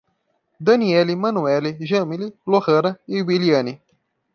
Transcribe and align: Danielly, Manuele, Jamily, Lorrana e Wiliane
Danielly, 0.59 1.15
Manuele, 1.15 1.77
Jamily, 1.79 2.33
Lorrana 2.47 2.99
e 3.07 3.21
Wiliane 3.21 3.81